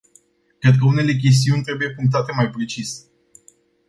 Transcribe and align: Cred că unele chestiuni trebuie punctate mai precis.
Cred 0.59 0.75
că 0.77 0.85
unele 0.85 1.13
chestiuni 1.15 1.63
trebuie 1.63 1.89
punctate 1.93 2.31
mai 2.35 2.49
precis. 2.49 3.05